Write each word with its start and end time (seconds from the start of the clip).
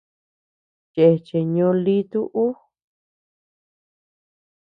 Chéche 0.93 1.39
ñóo 1.53 1.73
lítu 1.83 2.19
ú. 2.45 2.45